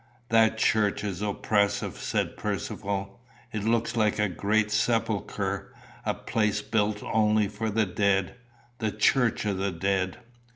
[0.29, 3.19] "That church is oppressive," said Percivale.
[3.53, 5.75] "It looks like a great sepulchre,
[6.07, 8.33] a place built only for the dead
[8.79, 10.17] the church of the dead."